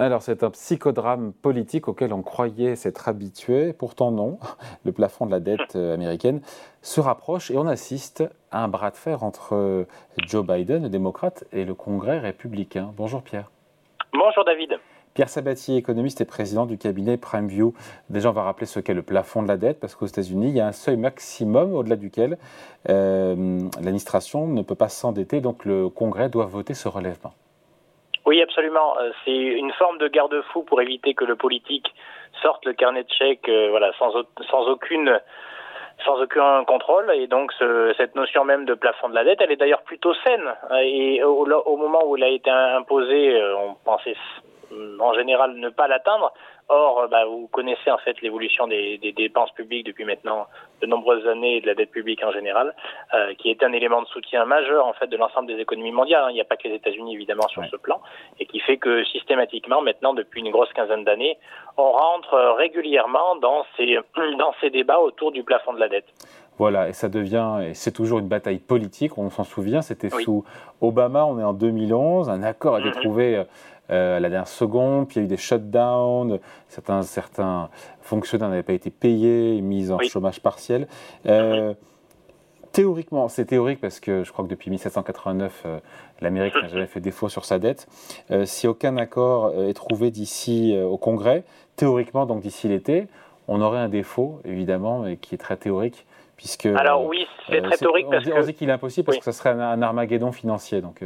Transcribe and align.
Alors 0.00 0.22
c'est 0.22 0.44
un 0.44 0.50
psychodrame 0.50 1.32
politique 1.32 1.88
auquel 1.88 2.12
on 2.12 2.22
croyait 2.22 2.76
s'être 2.76 3.08
habitué, 3.08 3.72
pourtant 3.72 4.12
non. 4.12 4.38
Le 4.84 4.92
plafond 4.92 5.26
de 5.26 5.32
la 5.32 5.40
dette 5.40 5.74
euh, 5.74 5.92
américaine 5.92 6.40
se 6.82 7.00
rapproche 7.00 7.50
et 7.50 7.58
on 7.58 7.66
assiste 7.66 8.22
à 8.52 8.62
un 8.62 8.68
bras 8.68 8.92
de 8.92 8.96
fer 8.96 9.24
entre 9.24 9.56
euh, 9.56 9.88
Joe 10.18 10.46
Biden, 10.46 10.84
le 10.84 10.88
démocrate, 10.88 11.44
et 11.52 11.64
le 11.64 11.74
Congrès 11.74 12.20
républicain. 12.20 12.92
Bonjour 12.96 13.22
Pierre. 13.22 13.50
Bonjour 14.12 14.44
David. 14.44 14.78
Pierre 15.14 15.28
Sabatier, 15.28 15.76
écononomiste 15.76 16.20
et 16.20 16.24
président 16.24 16.64
du 16.64 16.78
cabinet 16.78 17.16
PrimeView. 17.16 17.74
Déjà, 18.08 18.30
on 18.30 18.32
va 18.32 18.44
rappeler 18.44 18.66
ce 18.66 18.78
qu'est 18.78 18.94
le 18.94 19.02
plafond 19.02 19.42
de 19.42 19.48
la 19.48 19.56
dette, 19.56 19.80
parce 19.80 19.96
qu'aux 19.96 20.06
États-Unis, 20.06 20.50
il 20.50 20.54
y 20.56 20.60
a 20.60 20.66
un 20.68 20.72
seuil 20.72 20.96
maximum 20.96 21.74
au-delà 21.74 21.96
duquel 21.96 22.38
euh, 22.88 23.68
l'administration 23.80 24.46
ne 24.46 24.62
peut 24.62 24.76
pas 24.76 24.88
s'endetter, 24.88 25.40
donc 25.40 25.64
le 25.64 25.88
Congrès 25.88 26.28
doit 26.28 26.46
voter 26.46 26.74
ce 26.74 26.86
relèvement. 26.86 27.34
Oui, 28.28 28.42
absolument. 28.42 28.94
Euh, 29.00 29.10
c'est 29.24 29.32
une 29.32 29.72
forme 29.72 29.96
de 29.96 30.06
garde-fou 30.06 30.62
pour 30.62 30.82
éviter 30.82 31.14
que 31.14 31.24
le 31.24 31.34
politique 31.34 31.94
sorte 32.42 32.62
le 32.66 32.74
carnet 32.74 33.02
de 33.02 33.08
chèques 33.10 33.48
euh, 33.48 33.68
voilà, 33.70 33.90
sans, 33.98 34.12
sans 34.50 34.66
aucune 34.68 35.18
sans 36.04 36.20
aucun 36.20 36.62
contrôle 36.64 37.10
et 37.14 37.26
donc 37.26 37.52
ce, 37.54 37.94
cette 37.96 38.14
notion 38.16 38.44
même 38.44 38.66
de 38.66 38.74
plafond 38.74 39.08
de 39.08 39.14
la 39.14 39.24
dette, 39.24 39.40
elle 39.40 39.50
est 39.50 39.56
d'ailleurs 39.56 39.80
plutôt 39.80 40.12
saine 40.26 40.44
et 40.82 41.24
au, 41.24 41.46
au, 41.46 41.76
moment 41.78 42.04
où 42.04 42.16
elle 42.18 42.24
a 42.24 42.28
été 42.28 42.50
imposée, 42.50 43.34
euh, 43.34 43.56
on 43.56 43.74
pensait 43.82 44.14
en 45.00 45.14
général 45.14 45.54
ne 45.54 45.68
pas 45.68 45.88
l'atteindre. 45.88 46.32
Or, 46.70 47.00
euh, 47.00 47.06
bah, 47.06 47.24
vous 47.24 47.48
connaissez 47.48 47.90
en 47.90 47.96
fait 47.98 48.20
l'évolution 48.20 48.66
des, 48.66 48.98
des, 48.98 49.12
dépenses 49.12 49.50
publiques 49.52 49.86
depuis 49.86 50.04
maintenant 50.04 50.46
de 50.82 50.86
nombreuses 50.86 51.26
années 51.26 51.56
et 51.56 51.60
de 51.62 51.66
la 51.66 51.74
dette 51.74 51.90
publique 51.90 52.22
en 52.22 52.30
général, 52.30 52.74
euh, 53.14 53.32
qui 53.38 53.50
est 53.50 53.62
un 53.62 53.72
élément 53.72 54.02
de 54.02 54.06
soutien 54.08 54.44
majeur 54.44 54.86
en 54.86 54.92
fait 54.92 55.06
de 55.06 55.16
l'ensemble 55.16 55.48
des 55.48 55.58
économies 55.60 55.92
mondiales. 55.92 56.24
Hein. 56.24 56.30
Il 56.30 56.34
n'y 56.34 56.42
a 56.42 56.44
pas 56.44 56.56
que 56.56 56.68
les 56.68 56.74
États-Unis 56.74 57.14
évidemment 57.14 57.48
sur 57.48 57.64
ce 57.64 57.76
plan, 57.76 58.02
et 58.38 58.44
qui 58.44 58.60
fait 58.60 58.76
que 58.76 59.02
systématiquement 59.04 59.80
maintenant 59.80 60.12
depuis 60.12 60.42
une 60.42 60.50
grosse 60.50 60.72
quinzaine 60.74 61.04
d'années, 61.04 61.38
on 61.78 61.90
rentre 61.90 62.34
régulièrement 62.58 63.36
dans 63.36 63.64
ces 63.78 63.98
dans 64.38 64.52
ces 64.60 64.68
débats 64.68 64.98
autour 64.98 65.32
du 65.32 65.44
plafond 65.44 65.72
de 65.72 65.80
la 65.80 65.88
dette. 65.88 66.06
Voilà, 66.58 66.88
et 66.88 66.92
ça 66.92 67.08
devient, 67.08 67.60
et 67.62 67.74
c'est 67.74 67.92
toujours 67.92 68.18
une 68.18 68.26
bataille 68.26 68.58
politique, 68.58 69.16
on 69.16 69.30
s'en 69.30 69.44
souvient, 69.44 69.80
c'était 69.80 70.10
sous 70.10 70.44
Obama, 70.80 71.24
on 71.24 71.38
est 71.38 71.44
en 71.44 71.52
2011, 71.52 72.28
un 72.28 72.42
accord 72.42 72.74
a 72.74 72.80
été 72.80 72.88
mm-hmm. 72.88 73.00
trouvé 73.00 73.36
euh, 73.36 73.44
à 73.88 74.20
la 74.20 74.28
dernière 74.28 74.48
seconde, 74.48 75.08
puis 75.08 75.16
il 75.16 75.18
y 75.20 75.22
a 75.22 75.24
eu 75.24 75.28
des 75.28 75.36
shutdowns, 75.36 76.38
certains, 76.68 77.02
certains 77.02 77.70
fonctionnaires 78.00 78.48
n'avaient 78.48 78.62
pas 78.62 78.72
été 78.72 78.90
payés, 78.90 79.60
mis 79.60 79.90
en 79.90 79.98
chômage 80.00 80.40
partiel. 80.40 80.86
Euh, 81.26 81.74
théoriquement, 82.72 83.28
c'est 83.28 83.46
théorique 83.46 83.80
parce 83.80 84.00
que 84.00 84.24
je 84.24 84.32
crois 84.32 84.44
que 84.44 84.50
depuis 84.50 84.70
1789, 84.70 85.62
euh, 85.64 85.78
l'Amérique 86.20 86.54
n'a 86.54 86.68
jamais 86.68 86.86
fait 86.86 87.00
défaut 87.00 87.28
sur 87.28 87.44
sa 87.44 87.58
dette. 87.58 87.86
si 88.44 88.66
aucun 88.66 88.96
accord 88.96 89.52
est 89.54 89.74
trouvé 89.74 90.10
d'ici 90.10 90.76
au 90.78 90.96
Congrès, 90.96 91.44
théoriquement, 91.76 92.26
donc 92.26 92.40
d'ici 92.40 92.68
l'été, 92.68 93.06
on 93.48 93.62
aurait 93.62 93.78
un 93.78 93.88
défaut, 93.88 94.40
évidemment, 94.44 95.06
et 95.06 95.16
qui 95.16 95.34
est 95.34 95.38
très 95.38 95.56
théorique, 95.56 96.06
puisque 96.38 96.66
alors 96.66 97.04
oui 97.04 97.26
c'est 97.46 97.60
très 97.60 97.76
théorique 97.76 98.06
parce 98.10 98.24
on 98.26 98.40
dit 98.40 98.54
qu'il 98.54 98.70
est 98.70 98.72
impossible 98.72 99.04
parce 99.04 99.18
que 99.18 99.24
ce 99.24 99.32
serait 99.32 99.50
un, 99.50 99.82
armageddon 99.82 100.32
financier 100.32 100.80
donc 100.80 101.02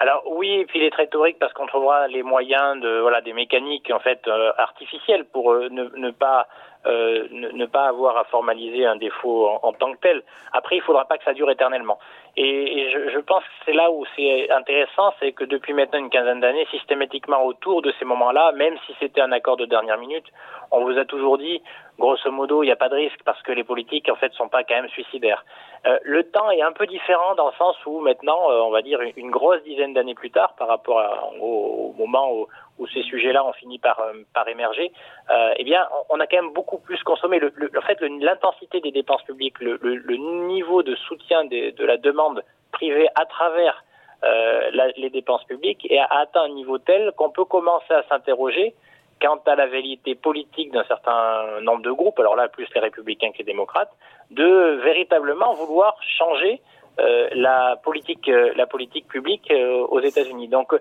alors 0.00 0.22
oui 0.36 0.50
et 0.50 0.66
puis 0.66 0.80
il 0.80 0.84
est 0.84 0.90
très 0.90 1.06
théorique 1.06 1.38
parce 1.38 1.54
qu'on 1.54 1.66
trouvera 1.66 2.08
les 2.08 2.22
moyens 2.22 2.80
de 2.82 3.00
voilà 3.00 3.22
des 3.22 3.32
mécaniques 3.32 3.90
en 3.90 4.00
fait 4.00 4.28
artificielles 4.58 5.24
pour 5.24 5.54
ne, 5.54 5.84
ne, 5.96 6.10
pas 6.10 6.48
euh, 6.86 7.28
ne, 7.30 7.66
pas 7.66 7.86
avoir 7.86 8.16
à 8.16 8.24
formaliser 8.24 8.84
un 8.86 8.96
défaut 8.96 9.48
en, 9.62 9.72
tant 9.72 9.92
que 9.92 9.98
tel. 9.98 10.22
Après, 10.52 10.76
il 10.76 10.82
faudra 10.82 11.04
pas 11.04 11.18
que 11.18 11.24
ça 11.24 11.32
dure 11.32 11.50
éternellement. 11.50 11.98
Et, 12.36 12.90
je, 13.12 13.18
pense 13.20 13.44
que 13.44 13.50
c'est 13.66 13.72
là 13.72 13.90
où 13.90 14.04
c'est 14.16 14.50
intéressant, 14.50 15.14
c'est 15.20 15.32
que 15.32 15.44
depuis 15.44 15.74
maintenant 15.74 15.98
une 16.00 16.10
quinzaine 16.10 16.40
d'années, 16.40 16.66
systématiquement 16.70 17.44
autour 17.44 17.82
de 17.82 17.92
ces 17.98 18.04
moments-là, 18.04 18.52
même 18.52 18.76
si 18.86 18.94
c'était 18.98 19.20
un 19.20 19.32
accord 19.32 19.56
de 19.56 19.66
dernière 19.66 19.98
minute, 19.98 20.24
on 20.70 20.84
vous 20.84 20.98
a 20.98 21.04
toujours 21.04 21.38
dit, 21.38 21.62
grosso 21.98 22.30
modo, 22.30 22.62
il 22.62 22.66
n'y 22.66 22.72
a 22.72 22.76
pas 22.76 22.88
de 22.88 22.96
risque 22.96 23.20
parce 23.24 23.40
que 23.42 23.52
les 23.52 23.64
politiques, 23.64 24.08
en 24.08 24.16
fait, 24.16 24.32
sont 24.32 24.48
pas 24.48 24.64
quand 24.64 24.74
même 24.74 24.88
suicidaires. 24.88 25.44
Euh, 25.86 25.98
le 26.02 26.24
temps 26.24 26.50
est 26.50 26.62
un 26.62 26.72
peu 26.72 26.86
différent 26.86 27.34
dans 27.34 27.46
le 27.46 27.54
sens 27.58 27.76
où 27.86 28.00
maintenant, 28.00 28.50
euh, 28.50 28.60
on 28.60 28.70
va 28.70 28.82
dire 28.82 29.00
une, 29.16 29.30
grosse 29.30 29.62
dizaine 29.64 29.92
d'années 29.92 30.14
plus 30.14 30.30
tard, 30.30 30.54
par 30.56 30.68
rapport 30.68 31.32
au, 31.40 31.94
moment 31.98 32.32
où, 32.32 32.46
où 32.78 32.86
ces 32.88 33.02
sujets-là 33.02 33.44
ont 33.44 33.52
fini 33.52 33.78
par, 33.78 34.00
euh, 34.00 34.44
émerger, 34.46 34.92
euh, 35.30 35.54
eh 35.56 35.64
bien, 35.64 35.86
on 36.08 36.18
a 36.20 36.26
quand 36.26 36.42
même 36.42 36.52
beaucoup 36.52 36.78
plus 36.78 37.02
consommé. 37.02 37.40
En 37.42 37.80
fait, 37.82 38.00
l'intensité 38.00 38.80
des 38.80 38.90
dépenses 38.90 39.22
publiques, 39.22 39.60
le, 39.60 40.16
niveau 40.46 40.82
de 40.82 40.94
soutien 40.96 41.44
de 41.44 41.84
la 41.84 41.96
demande 41.96 42.42
privée 42.72 43.08
à 43.14 43.26
travers 43.26 43.84
euh, 44.24 44.70
les 44.96 45.10
dépenses 45.10 45.44
publiques 45.44 45.90
a 45.92 46.20
atteint 46.20 46.42
un 46.44 46.50
niveau 46.50 46.78
tel 46.78 47.12
qu'on 47.16 47.30
peut 47.30 47.44
commencer 47.44 47.92
à 47.92 48.04
s'interroger 48.04 48.74
quant 49.20 49.40
à 49.46 49.54
la 49.54 49.66
validité 49.66 50.14
politique 50.14 50.72
d'un 50.72 50.84
certain 50.84 51.60
nombre 51.60 51.82
de 51.82 51.90
groupes, 51.90 52.18
alors 52.18 52.36
là 52.36 52.48
plus 52.48 52.66
les 52.74 52.80
républicains 52.80 53.30
que 53.30 53.38
les 53.38 53.44
démocrates, 53.44 53.92
de 54.30 54.80
véritablement 54.82 55.54
vouloir 55.54 55.96
changer 56.18 56.60
la 56.98 57.76
politique, 57.82 58.28
euh, 58.28 58.52
la 58.56 58.66
politique 58.66 59.08
publique 59.08 59.50
euh, 59.50 59.86
aux 59.88 60.00
États-Unis. 60.00 60.48
Donc, 60.48 60.74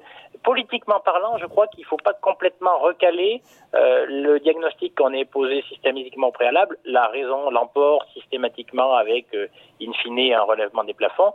politiquement 0.44 1.00
parlant, 1.00 1.38
je 1.38 1.46
crois 1.46 1.68
qu'il 1.68 1.82
ne 1.82 1.88
faut 1.88 1.98
pas 1.98 2.14
complètement 2.14 2.78
recaler 2.80 3.42
le 3.74 4.40
diagnostic 4.40 4.96
qu'on 4.96 5.14
est 5.14 5.26
posé 5.26 5.64
systématiquement 5.70 6.28
au 6.28 6.32
préalable. 6.32 6.78
La 6.86 7.08
raison 7.08 7.50
l'emporte 7.52 8.10
systématiquement 8.14 8.94
avec, 8.96 9.28
in 9.34 9.94
fine, 10.02 10.34
un 10.34 10.42
relèvement 10.42 10.84
des 10.84 10.94
plafonds. 10.94 11.34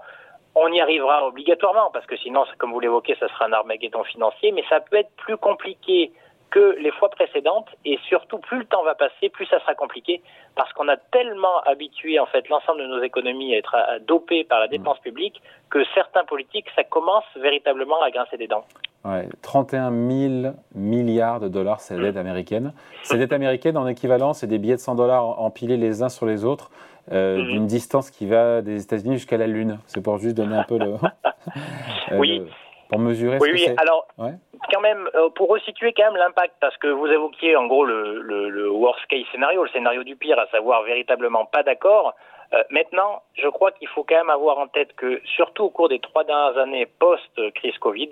On 0.55 0.73
y 0.73 0.81
arrivera 0.81 1.27
obligatoirement 1.27 1.91
parce 1.93 2.07
que 2.07 2.17
sinon, 2.17 2.45
comme 2.59 2.73
vous 2.73 2.81
l'évoquez, 2.81 3.15
ça 3.21 3.29
sera 3.29 3.47
un 3.47 3.53
armageddon 3.53 4.05
financier, 4.05 4.53
mais 4.53 4.65
ça 4.69 4.81
peut 4.81 4.97
être 4.97 5.11
plus 5.17 5.37
compliqué 5.37 6.13
que 6.51 6.77
les 6.81 6.91
fois 6.93 7.11
précédentes 7.11 7.69
et 7.85 7.99
surtout 8.09 8.39
plus 8.39 8.59
le 8.59 8.65
temps 8.65 8.83
va 8.85 8.95
passer, 8.95 9.29
plus 9.29 9.47
ça 9.47 9.61
sera 9.61 9.75
compliqué 9.75 10.23
parce 10.55 10.73
qu'on 10.73 10.89
a 10.89 10.97
tellement 10.97 11.61
habitué 11.67 12.19
en 12.19 12.27
fait 12.27 12.49
l'ensemble 12.49 12.81
de 12.81 12.87
nos 12.87 13.03
économies 13.03 13.55
à 13.55 13.59
être 13.59 13.77
dopées 14.07 14.45
par 14.45 14.61
la 14.61 14.69
dépense 14.69 14.99
publique 15.01 15.43
que 15.71 15.85
certains 15.95 16.25
politiques 16.25 16.67
ça 16.75 16.85
commence 16.85 17.25
véritablement 17.37 18.01
à 18.03 18.11
grincer 18.11 18.37
des 18.37 18.47
dents. 18.47 18.65
Ouais, 19.05 19.29
31 19.43 19.91
000 19.93 20.55
milliards 20.75 21.39
de 21.39 21.49
dollars, 21.49 21.81
c'est 21.81 21.97
la 21.97 22.03
dette 22.03 22.17
américaine. 22.17 22.73
Cette 23.05 23.21
dette 23.21 23.33
américaine, 23.33 23.77
en 23.77 23.87
équivalent, 23.87 24.33
c'est 24.33 24.49
des 24.49 24.59
billets 24.59 24.75
de 24.75 24.81
100 24.81 24.97
dollars 24.97 25.41
empilés 25.41 25.77
les 25.77 26.03
uns 26.03 26.09
sur 26.09 26.27
les 26.27 26.45
autres, 26.45 26.73
euh, 27.13 27.39
mhm. 27.39 27.47
d'une 27.53 27.67
distance 27.67 28.11
qui 28.11 28.27
va 28.27 28.63
des 28.63 28.83
États-Unis 28.83 29.15
jusqu'à 29.15 29.37
la 29.37 29.47
Lune. 29.47 29.79
C'est 29.87 30.03
pour 30.03 30.19
juste 30.19 30.37
donner 30.37 30.57
un 30.57 30.65
peu 30.65 30.79
le. 30.79 30.95
oui. 32.19 32.41
Euh, 32.41 32.47
pour 32.89 32.99
mesurer 32.99 33.39
oui, 33.41 33.51
oui. 33.53 33.69
Alors, 33.79 34.07
quand 34.17 34.81
même, 34.81 35.09
euh, 35.15 35.29
pour 35.31 35.49
resituer 35.49 35.93
quand 35.93 36.05
même 36.05 36.17
l'impact, 36.17 36.55
parce 36.61 36.77
que 36.77 36.87
vous 36.89 37.07
évoquiez 37.07 37.57
en 37.57 37.67
gros 37.67 37.85
le, 37.85 38.21
le, 38.21 38.49
le, 38.49 38.71
worst 38.71 39.05
case 39.07 39.25
scénario, 39.33 39.65
le 39.65 39.71
scénario 39.71 40.05
du 40.05 40.17
pire, 40.17 40.39
à 40.39 40.47
savoir 40.49 40.83
véritablement 40.83 41.47
pas 41.47 41.63
d'accord. 41.63 42.15
Euh, 42.53 42.63
maintenant, 42.71 43.23
je 43.35 43.49
crois 43.49 43.73
qu'il 43.73 43.89
faut 43.89 44.05
quand 44.05 44.17
même 44.17 44.31
avoir 44.31 44.59
en 44.59 44.69
tête 44.69 44.95
que, 44.95 45.21
surtout 45.25 45.65
au 45.65 45.71
cours 45.71 45.89
des 45.89 45.99
trois 45.99 46.25
dernières 46.25 46.59
années 46.59 46.87
post-crise 46.87 47.77
Covid, 47.79 48.11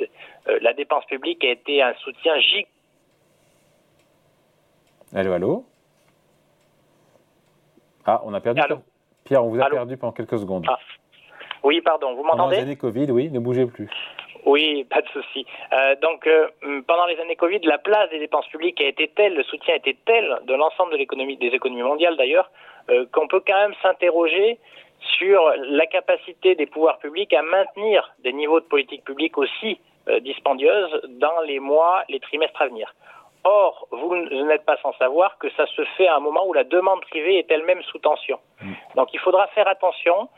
euh, 0.49 0.59
la 0.61 0.73
dépense 0.73 1.05
publique 1.07 1.45
a 1.45 1.51
été 1.51 1.83
un 1.83 1.95
soutien 1.95 2.39
gigantesque. 2.41 2.71
Allô, 5.15 5.33
allô 5.33 5.65
Ah, 8.05 8.21
on 8.25 8.35
a 8.35 8.41
perdu. 8.41 8.61
Allô 8.61 8.79
Pierre, 9.25 9.45
on 9.45 9.49
vous 9.49 9.61
a 9.61 9.71
perdu 9.71 9.97
pendant 9.97 10.13
quelques 10.13 10.39
secondes. 10.39 10.67
Ah. 10.69 10.79
Oui, 11.63 11.81
pardon, 11.81 12.15
vous 12.15 12.23
m'entendez 12.25 12.37
Pendant 12.37 12.51
les 12.51 12.59
années 12.59 12.77
Covid, 12.77 13.11
oui, 13.11 13.31
ne 13.31 13.39
bougez 13.39 13.65
plus. 13.67 13.89
Oui, 14.45 14.85
pas 14.85 15.01
de 15.01 15.09
souci. 15.09 15.47
Euh, 15.73 15.97
donc, 16.03 16.27
euh, 16.27 16.49
pendant 16.87 17.07
les 17.07 17.19
années 17.19 17.37
Covid, 17.37 17.61
la 17.63 17.79
place 17.79 18.11
des 18.11 18.19
dépenses 18.19 18.47
publiques 18.49 18.81
a 18.81 18.85
été 18.85 19.09
telle, 19.09 19.35
le 19.35 19.43
soutien 19.45 19.75
a 19.75 19.77
été 19.79 19.97
tel 20.05 20.39
de 20.45 20.55
l'ensemble 20.55 20.93
de 20.93 20.99
l'économie, 20.99 21.37
des 21.37 21.49
économies 21.49 21.83
mondiales 21.83 22.17
d'ailleurs, 22.17 22.51
euh, 22.91 23.07
qu'on 23.13 23.27
peut 23.27 23.43
quand 23.47 23.59
même 23.59 23.75
s'interroger 23.83 24.59
sur 25.19 25.41
la 25.57 25.87
capacité 25.87 26.55
des 26.55 26.67
pouvoirs 26.67 26.99
publics 26.99 27.33
à 27.33 27.43
maintenir 27.43 28.13
des 28.19 28.33
niveaux 28.33 28.61
de 28.61 28.67
politique 28.67 29.05
publique 29.05 29.39
aussi 29.39 29.79
euh, 30.09 30.21
dispendieuses 30.21 31.01
dans 31.09 31.41
les 31.47 31.61
mois, 31.61 32.05
les 32.11 32.21
trimestres 32.21 32.61
à 32.61 32.69
venir. 32.69 32.95
Or, 33.45 33.89
vous 33.91 34.17
n'êtes 34.17 34.65
pas 34.65 34.77
sans 34.83 34.93
savoir 34.95 35.39
que 35.39 35.51
ça 35.51 35.67
se 35.67 35.85
fait 35.97 36.07
à 36.07 36.17
un 36.17 36.21
moment 36.21 36.47
où 36.47 36.53
la 36.53 36.65
demande 36.65 37.01
privée 37.03 37.39
est 37.39 37.51
elle-même 37.51 37.83
sous 37.85 37.99
tension. 37.99 38.39
Mm. 38.61 38.73
Donc, 38.97 39.13
il 39.15 39.21
faudra 39.21 39.47
faire 39.49 39.69
attention 39.69 40.29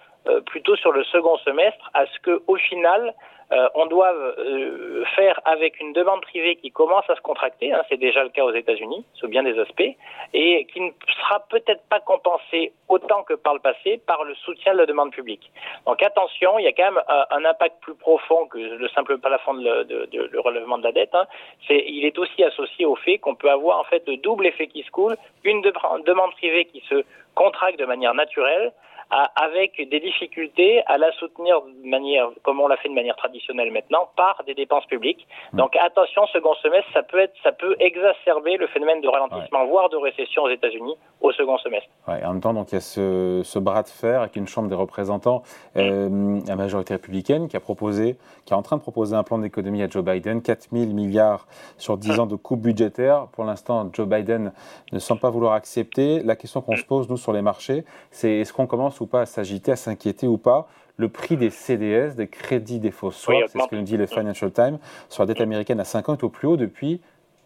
plutôt 0.46 0.76
sur 0.76 0.93
le 0.93 1.05
second 1.05 1.37
semestre 1.38 1.90
à 1.94 2.06
ce 2.06 2.19
que, 2.20 2.43
au 2.46 2.56
final, 2.56 3.14
euh, 3.52 3.69
on 3.75 3.87
doit 3.87 4.12
euh, 4.12 5.05
faire 5.14 5.38
avec 5.44 5.78
une 5.81 5.93
demande 5.93 6.20
privée 6.23 6.56
qui 6.56 6.73
commence 6.73 7.08
à 7.08 7.14
se 7.14 7.20
contracter, 7.20 7.73
hein, 7.73 7.82
c'est 7.88 7.96
déjà 7.96 8.25
le 8.25 8.31
cas 8.31 8.43
aux 8.43 8.52
États-Unis, 8.52 9.05
sous 9.14 9.28
bien 9.28 9.44
des 9.44 9.56
aspects, 9.61 9.94
et 10.34 10.67
qui 10.73 10.81
ne 10.81 10.90
sera 11.20 11.38
peut-être 11.49 11.82
pas 11.88 12.00
compensée 12.00 12.73
autant 12.88 13.23
que 13.23 13.34
par 13.34 13.55
le 13.55 13.61
passé 13.61 14.00
par 14.05 14.25
le 14.25 14.34
soutien 14.34 14.73
de 14.73 14.78
la 14.78 14.87
demande 14.87 15.12
publique. 15.12 15.52
Donc 15.87 16.02
attention, 16.02 16.58
il 16.58 16.64
y 16.64 16.69
a 16.69 16.72
quand 16.72 16.90
même 16.90 17.02
un, 17.08 17.44
impact 17.44 17.81
plus 17.82 17.94
profond 17.94 18.46
que 18.49 18.58
le 18.58 18.88
simple 18.88 19.17
plafond 19.19 19.55
de, 19.55 19.84
de, 19.84 20.06
de, 20.06 20.29
le 20.32 20.40
relèvement 20.40 20.79
de 20.79 20.84
la 20.84 20.93
dette. 20.93 21.14
Hein. 21.14 21.26
C'est, 21.69 21.84
il 21.87 22.05
est 22.05 22.19
aussi 22.19 22.43
associé 22.43 22.84
au 22.84 22.96
fait 22.96 23.19
qu'on 23.19 23.37
peut 23.37 23.50
avoir 23.50 23.79
en 23.79 23.84
fait 23.84 24.02
le 24.08 24.17
double 24.17 24.46
effet 24.46 24.67
qui 24.67 24.82
se 24.82 24.90
coule, 24.90 25.17
une 25.44 25.62
demande 25.62 26.32
privée 26.32 26.64
qui 26.64 26.82
se 26.88 27.05
contracte 27.37 27.79
de 27.79 27.84
manière 27.84 28.14
naturelle, 28.14 28.72
avec 29.11 29.76
des 29.88 30.00
difficultés 30.00 30.82
à 30.87 30.99
la 30.99 31.12
soutenir 31.12 31.61
de 31.62 31.88
manière, 31.88 32.29
comme 32.43 32.61
on 32.61 32.67
l'a 32.67 32.76
fait 32.76 32.88
de 32.88 32.94
manière 32.94 33.17
traditionnelle 33.17 33.70
maintenant, 33.70 34.08
par 34.17 34.43
des 34.47 34.55
dépenses 34.55 34.87
publiques. 34.87 35.26
Donc 35.53 35.76
attention, 35.76 36.26
second 36.26 36.55
semestre, 36.55 36.91
ça 36.93 37.03
peut 37.03 37.20
être, 37.20 37.35
ça 37.43 37.53
peut 37.53 37.76
exacerber 37.79 38.56
le 38.56 38.67
phénomène 38.69 39.00
de 39.00 39.08
ralentissement, 39.08 39.67
voire 39.67 39.88
de 39.91 39.97
récession 39.97 40.43
aux 40.43 40.50
États-Unis 40.50 40.97
au 41.20 41.32
second 41.32 41.56
semestre. 41.58 41.88
Ouais, 42.08 42.23
en 42.25 42.32
même 42.32 42.41
temps, 42.41 42.53
donc 42.53 42.73
il 42.73 42.75
y 42.75 42.79
a 42.79 42.81
ce, 42.81 43.58
bras 43.58 43.82
de 43.82 43.88
fer 43.88 44.20
avec 44.20 44.37
une 44.37 44.47
Chambre 44.47 44.69
des 44.69 44.75
représentants 44.75 45.43
euh, 45.76 46.41
à 46.49 46.56
majorité 46.56 46.94
républicaine 46.94 47.49
qui 47.49 47.56
a 47.56 47.61
proposé, 47.61 48.17
qui 48.44 48.53
est 48.53 48.56
en 48.56 48.62
train 48.62 48.76
de 48.76 48.82
proposer 48.82 49.17
un 49.17 49.23
plan 49.23 49.38
d'économie 49.38 49.82
à 49.82 49.88
Joe 49.88 50.05
Biden, 50.05 50.43
4 50.43 50.69
000 50.73 50.93
milliards 50.93 51.47
sur 51.79 51.97
10 51.97 52.20
ans 52.20 52.26
de 52.26 52.37
coûts 52.37 52.56
budgétaires. 52.56 53.26
Pour 53.32 53.44
l'instant, 53.44 53.88
Joe 53.93 54.06
Biden 54.06 54.53
ne 54.93 54.99
semble 54.99 55.20
pas 55.20 55.31
vouloir 55.31 55.55
accepter. 55.55 56.23
La 56.23 56.37
question 56.37 56.61
qu'on 56.61 56.76
se 56.76 56.85
pose, 56.85 57.08
nous, 57.08 57.17
sur 57.17 57.32
les 57.32 57.43
marchés, 57.43 57.85
c'est 58.11 58.31
est-ce 58.31 58.53
qu'on 58.53 58.67
commence 58.67 58.95
ou 59.00 59.06
pas 59.06 59.22
à 59.22 59.26
s'agiter, 59.26 59.72
à 59.72 59.76
s'inquiéter 59.76 60.26
ou 60.26 60.38
pas 60.38 60.69
le 60.96 61.08
prix 61.08 61.37
des 61.37 61.50
CDS, 61.50 62.16
des 62.16 62.28
crédits 62.28 62.81
faux 62.90 63.10
swaps, 63.10 63.52
c'est 63.52 63.60
ce 63.60 63.69
que 63.69 63.76
nous 63.76 63.82
dit 63.82 63.96
le 63.96 64.06
Financial 64.06 64.50
Times, 64.50 64.78
sur 65.08 65.22
la 65.22 65.26
dette 65.26 65.40
américaine 65.40 65.81
à 65.81 65.84
5 65.84 66.08
ans 66.08 66.14
est 66.14 66.25
au 66.25 66.31
plus 66.31 66.48
haut 66.48 66.56
depuis 66.56 67.00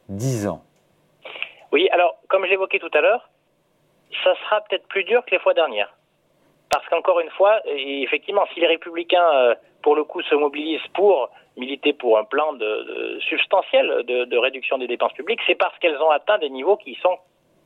10 0.08 0.48
ans. 0.48 0.62
Oui, 1.72 1.88
alors, 1.90 2.16
comme 2.28 2.44
je 2.44 2.50
l'évoquais 2.50 2.78
tout 2.78 2.90
à 2.94 3.00
l'heure, 3.00 3.30
ça 4.24 4.34
sera 4.44 4.60
peut-être 4.62 4.86
plus 4.88 5.04
dur 5.04 5.24
que 5.24 5.32
les 5.32 5.38
fois 5.38 5.54
dernières. 5.54 5.92
Parce 6.70 6.86
qu'encore 6.88 7.20
une 7.20 7.30
fois, 7.30 7.60
effectivement, 7.66 8.44
si 8.54 8.60
les 8.60 8.68
républicains, 8.68 9.28
euh, 9.34 9.54
pour 9.82 9.96
le 9.96 10.04
coup, 10.04 10.22
se 10.22 10.34
mobilisent 10.34 10.86
pour 10.94 11.30
militer 11.56 11.92
pour 11.92 12.18
un 12.18 12.24
plan 12.24 12.52
de, 12.52 13.18
substantiel 13.28 14.04
de, 14.06 14.24
de 14.24 14.36
réduction 14.36 14.78
des 14.78 14.86
dépenses 14.86 15.12
publiques, 15.12 15.40
c'est 15.46 15.56
parce 15.56 15.76
qu'elles 15.78 16.00
ont 16.00 16.10
atteint 16.10 16.38
des 16.38 16.50
niveaux 16.50 16.76
qui 16.76 16.94
sont 17.02 17.18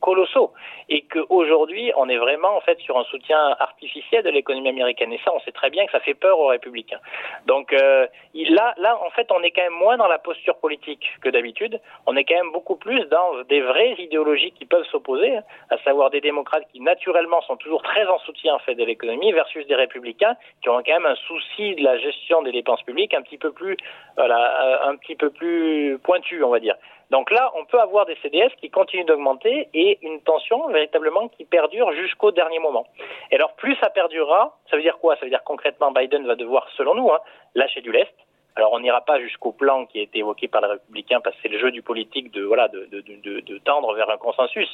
colossaux 0.05 0.53
et 0.87 1.01
qu'aujourd'hui 1.11 1.91
on 1.97 2.07
est 2.07 2.17
vraiment 2.17 2.55
en 2.55 2.61
fait 2.61 2.79
sur 2.79 2.95
un 2.95 3.03
soutien 3.05 3.39
artificiel 3.59 4.21
de 4.23 4.29
l'économie 4.29 4.69
américaine 4.69 5.11
et 5.11 5.19
ça 5.25 5.31
on 5.33 5.39
sait 5.39 5.51
très 5.51 5.71
bien 5.71 5.83
que 5.87 5.91
ça 5.91 5.99
fait 5.99 6.13
peur 6.13 6.37
aux 6.39 6.49
républicains. 6.55 6.99
Donc 7.47 7.73
euh, 7.73 8.05
là 8.57 8.75
là 8.77 8.99
en 9.03 9.09
fait 9.09 9.27
on 9.31 9.41
est 9.41 9.49
quand 9.49 9.63
même 9.63 9.79
moins 9.85 9.97
dans 9.97 10.07
la 10.07 10.19
posture 10.19 10.57
politique 10.57 11.05
que 11.21 11.29
d'habitude, 11.29 11.81
on 12.05 12.15
est 12.15 12.23
quand 12.23 12.35
même 12.35 12.51
beaucoup 12.51 12.75
plus 12.75 13.01
dans 13.05 13.29
des 13.49 13.61
vraies 13.61 13.95
idéologies 13.97 14.51
qui 14.51 14.65
peuvent 14.65 14.85
s'opposer, 14.91 15.37
à 15.71 15.77
savoir 15.83 16.11
des 16.11 16.21
démocrates 16.21 16.67
qui 16.71 16.81
naturellement 16.81 17.41
sont 17.41 17.57
toujours 17.57 17.81
très 17.81 18.05
en 18.05 18.19
soutien 18.19 18.53
en 18.53 18.59
fait 18.59 18.75
de 18.75 18.83
l'économie 18.83 19.31
versus 19.31 19.65
des 19.65 19.75
républicains 19.75 20.35
qui 20.61 20.69
ont 20.69 20.83
quand 20.85 20.99
même 20.99 21.07
un 21.07 21.21
souci 21.27 21.73
de 21.75 21.83
la 21.83 21.97
gestion 21.97 22.43
des 22.43 22.51
dépenses 22.51 22.83
publiques 22.83 23.15
un 23.15 23.23
petit 23.23 23.39
peu 23.39 23.51
plus 23.51 23.75
voilà 24.17 24.41
euh, 24.61 24.89
un 24.89 24.95
petit 24.97 25.15
peu 25.15 25.31
plus 25.31 25.97
pointu 26.03 26.43
on 26.43 26.49
va 26.49 26.59
dire. 26.59 26.75
Donc 27.11 27.31
là, 27.31 27.51
on 27.55 27.65
peut 27.65 27.79
avoir 27.79 28.05
des 28.05 28.15
CDS 28.21 28.49
qui 28.59 28.69
continuent 28.69 29.05
d'augmenter 29.05 29.69
et 29.73 29.99
une 30.01 30.21
tension 30.21 30.67
véritablement 30.69 31.27
qui 31.29 31.45
perdure 31.45 31.91
jusqu'au 31.93 32.31
dernier 32.31 32.59
moment. 32.59 32.87
Et 33.31 33.35
alors, 33.35 33.53
plus 33.53 33.75
ça 33.75 33.89
perdurera, 33.89 34.57
ça 34.69 34.75
veut 34.75 34.81
dire 34.81 34.97
quoi? 34.97 35.15
Ça 35.15 35.21
veut 35.25 35.29
dire 35.29 35.43
concrètement, 35.43 35.91
Biden 35.91 36.25
va 36.25 36.35
devoir, 36.35 36.67
selon 36.77 36.95
nous, 36.95 37.11
hein, 37.11 37.19
lâcher 37.53 37.81
du 37.81 37.91
lest. 37.91 38.13
Alors, 38.57 38.71
on 38.71 38.79
n'ira 38.79 39.01
pas 39.01 39.19
jusqu'au 39.19 39.51
plan 39.51 39.85
qui 39.85 39.99
a 39.99 40.03
été 40.03 40.19
évoqué 40.19 40.47
par 40.47 40.61
les 40.61 40.67
républicains 40.67 41.19
parce 41.19 41.35
que 41.35 41.41
c'est 41.43 41.49
le 41.49 41.59
jeu 41.59 41.71
du 41.71 41.81
politique 41.81 42.31
de 42.31 42.43
voilà 42.43 42.69
de, 42.69 42.85
de, 42.85 43.01
de, 43.01 43.41
de, 43.41 43.57
tendre 43.57 43.93
vers 43.93 44.09
un 44.09 44.17
consensus. 44.17 44.69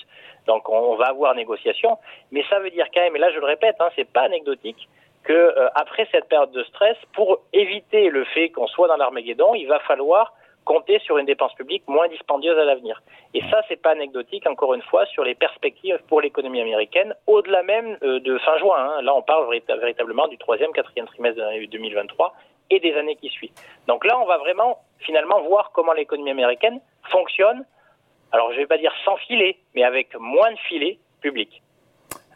Donc, 0.45 0.69
on, 0.69 0.95
va 0.95 1.07
avoir 1.07 1.34
négociation, 1.34 1.98
mais 2.31 2.44
ça 2.48 2.60
veut 2.60 2.69
dire 2.69 2.86
quand 2.94 3.01
même, 3.01 3.16
et 3.16 3.19
là 3.19 3.31
je 3.31 3.39
le 3.39 3.45
répète, 3.45 3.77
hein, 3.80 3.89
c'est 3.95 4.07
pas 4.07 4.22
anecdotique, 4.22 4.88
que 5.24 5.34
euh, 5.34 5.68
après 5.74 6.07
cette 6.12 6.30
période 6.30 6.51
de 6.51 6.63
stress, 6.66 6.95
pour 7.13 7.39
éviter 7.54 8.10
le 8.10 8.24
fait 8.25 8.50
qu'on 8.50 8.68
soit 8.68 8.88
dans 8.88 8.98
l'Armageddon, 8.98 9.56
il 9.56 9.68
va 9.68 9.80
falloir 9.80 10.31
compter 10.66 11.00
sur 11.00 11.18
une 11.18 11.25
dépense 11.25 11.54
publique 11.56 11.84
moins 11.88 12.08
dispendieuse 12.08 12.58
à 12.58 12.63
l'avenir. 12.63 13.02
Et 13.34 13.42
ça, 13.50 13.62
c'est 13.68 13.81
pas 13.81 13.92
anecdotique, 13.92 14.48
encore 14.48 14.74
une 14.74 14.81
fois, 14.84 15.06
sur 15.08 15.24
les 15.24 15.36
perspectives 15.36 16.00
pour 16.08 16.22
l'économie 16.22 16.62
américaine, 16.62 17.16
au-delà 17.28 17.63
même 17.63 17.98
euh, 18.04 18.19
de 18.19 18.38
fin 18.40 18.58
juin. 18.58 18.78
Hein. 18.78 19.02
Là, 19.02 19.16
on 19.16 19.22
parle 19.22 19.50
véritablement 19.68 20.28
du 20.28 20.38
troisième, 20.38 20.72
quatrième 20.72 21.08
trimestre 21.08 21.42
de 21.42 21.66
2023 21.66 22.34
et 22.69 22.80
des 22.80 22.94
années 22.94 23.16
qui 23.16 23.30
suivent. 23.30 23.52
Donc 23.88 24.06
là, 24.06 24.19
on 24.19 24.25
va 24.25 24.38
vraiment, 24.38 24.80
finalement, 25.00 25.42
voir 25.42 25.72
comment 25.74 25.94
l'économie 25.94 26.31
américaine 26.31 26.80
fonctionne. 27.10 27.66
Alors, 28.31 28.52
je 28.54 28.58
vais 28.58 28.68
pas 28.68 28.78
dire 28.78 28.94
sans 29.04 29.18
filet, 29.18 29.58
mais 29.75 29.84
avec 29.84 30.16
moins 30.18 30.52
de 30.52 30.58
filets 30.69 31.00
publics. 31.22 31.62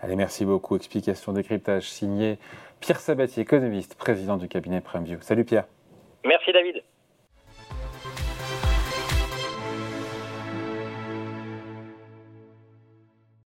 Allez, 0.01 0.15
merci 0.15 0.45
beaucoup. 0.45 0.75
Explication, 0.75 1.31
décryptage 1.31 1.83
signé 1.83 2.37
Pierre 2.81 2.99
Sabatier, 2.99 3.43
économiste, 3.43 3.95
président 3.97 4.37
du 4.37 4.47
cabinet 4.47 4.81
PrimeView. 4.81 5.21
Salut 5.21 5.45
Pierre. 5.45 5.65
Merci 6.23 6.51
David. 6.51 6.83